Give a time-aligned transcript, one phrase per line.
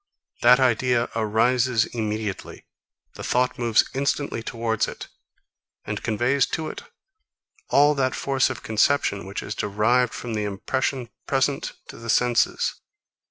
[0.41, 2.65] That idea arises immediately.
[3.13, 5.09] The thought moves instantly towards it,
[5.85, 6.81] and conveys to it
[7.69, 12.79] all that force of conception, which is derived from the impression present to the senses.